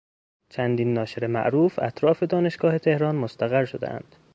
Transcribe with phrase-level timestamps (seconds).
[0.49, 4.15] چندین ناشر معروف اطراف دانشگاه تهران مستقر شدهاند.